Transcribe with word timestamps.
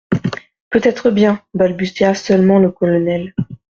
«Peut-être 0.71 1.11
bien…,» 1.11 1.43
balbutia 1.53 2.15
seulement 2.15 2.57
le 2.57 2.71
colonel. 2.71 3.35